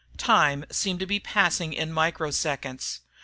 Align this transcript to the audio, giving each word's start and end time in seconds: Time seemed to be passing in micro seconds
Time 0.17 0.65
seemed 0.71 0.99
to 0.99 1.05
be 1.05 1.19
passing 1.19 1.73
in 1.73 1.93
micro 1.93 2.31
seconds 2.31 3.01